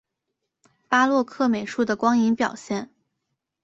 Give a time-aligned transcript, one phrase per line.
[0.87, 2.89] 巴洛克美术的光影表现